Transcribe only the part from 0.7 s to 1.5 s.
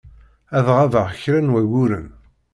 ɣabeɣ kra